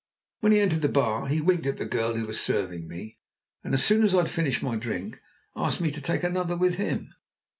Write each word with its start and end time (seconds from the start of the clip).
When 0.39 0.51
he 0.51 0.59
entered 0.59 0.81
the 0.81 0.89
bar 0.89 1.27
he 1.27 1.41
winked 1.41 1.67
at 1.67 1.77
the 1.77 1.85
girl 1.85 2.15
who 2.15 2.25
was 2.25 2.39
serving 2.41 2.87
me, 2.87 3.19
and 3.63 3.75
as 3.75 3.83
soon 3.83 4.01
as 4.03 4.15
I'd 4.15 4.31
finished 4.31 4.63
my 4.63 4.75
drink 4.75 5.19
asked 5.55 5.79
me 5.79 5.91
to 5.91 6.01
take 6.01 6.23
another 6.23 6.57
with 6.57 6.77
him. 6.77 7.13